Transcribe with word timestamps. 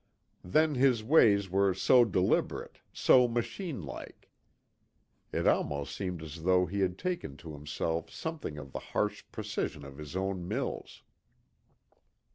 Then 0.43 0.73
his 0.73 1.03
ways 1.03 1.47
were 1.47 1.75
so 1.75 2.05
deliberate, 2.05 2.79
so 2.91 3.27
machine 3.27 3.85
like. 3.85 4.31
It 5.31 5.45
almost 5.45 5.95
seemed 5.95 6.23
as 6.23 6.41
though 6.41 6.65
he 6.65 6.79
had 6.79 6.97
taken 6.97 7.37
to 7.37 7.53
himself 7.53 8.09
something 8.09 8.57
of 8.57 8.71
the 8.71 8.79
harsh 8.79 9.23
precision 9.31 9.85
of 9.85 9.99
his 9.99 10.15
own 10.15 10.47
mills. 10.47 11.03